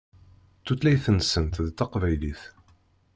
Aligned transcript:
Tutlayt-nsent 0.65 1.55
d 1.65 1.67
taqbaylit. 1.77 2.41